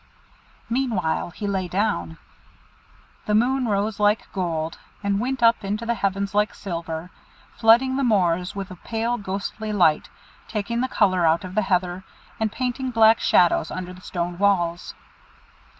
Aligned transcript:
Meanwhile 0.67 1.29
he 1.29 1.45
lay 1.45 1.67
down. 1.67 2.17
The 3.27 3.35
moon 3.35 3.67
rose 3.67 3.99
like 3.99 4.31
gold, 4.33 4.79
and 5.03 5.19
went 5.19 5.43
up 5.43 5.63
into 5.63 5.85
the 5.85 5.93
heavens 5.93 6.33
like 6.33 6.55
silver, 6.55 7.11
flooding 7.57 7.97
the 7.97 8.03
moors 8.03 8.55
with 8.55 8.71
a 8.71 8.77
pale 8.77 9.19
ghostly 9.19 9.71
light, 9.71 10.09
taking 10.47 10.81
the 10.81 10.87
colour 10.87 11.27
out 11.27 11.43
of 11.43 11.53
the 11.53 11.61
heather, 11.61 12.03
and 12.39 12.51
painting 12.51 12.89
black 12.89 13.19
shadows 13.19 13.69
under 13.69 13.93
the 13.93 14.01
stone 14.01 14.39
walls. 14.39 14.95